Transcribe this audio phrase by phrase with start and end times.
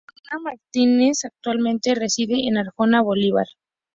[0.03, 3.45] Petrona Martínez actualmente reside en Arjona, Bolívar.